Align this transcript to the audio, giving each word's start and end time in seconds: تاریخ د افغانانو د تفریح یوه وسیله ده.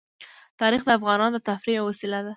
تاریخ 0.61 0.81
د 0.85 0.89
افغانانو 0.97 1.33
د 1.35 1.39
تفریح 1.49 1.75
یوه 1.77 1.87
وسیله 1.91 2.19
ده. 2.25 2.29